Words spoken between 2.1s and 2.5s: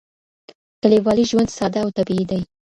دی.